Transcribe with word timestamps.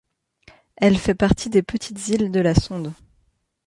Elle 0.77 0.97
fait 0.97 1.13
partie 1.13 1.51
des 1.51 1.61
Petites 1.61 2.07
îles 2.07 2.31
de 2.31 2.39
la 2.39 2.55
Sonde. 2.55 2.91